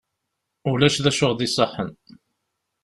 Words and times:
Ulac 0.69 0.95
d 1.03 1.05
acu 1.09 1.21
i 1.21 1.25
aɣ-d-iṣaḥen. 1.27 1.91